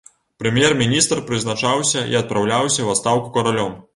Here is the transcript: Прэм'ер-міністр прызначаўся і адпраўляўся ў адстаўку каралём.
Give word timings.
Прэм'ер-міністр 0.43 1.21
прызначаўся 1.27 2.03
і 2.13 2.19
адпраўляўся 2.21 2.75
ў 2.83 2.89
адстаўку 2.97 3.33
каралём. 3.37 3.77